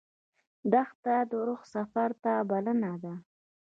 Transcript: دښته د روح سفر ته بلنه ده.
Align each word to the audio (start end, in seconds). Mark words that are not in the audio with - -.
دښته 0.71 1.15
د 1.29 1.31
روح 1.47 1.61
سفر 1.73 2.09
ته 2.23 2.33
بلنه 2.49 2.91
ده. 3.03 3.13